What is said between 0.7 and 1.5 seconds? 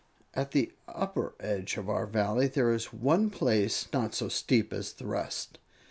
upper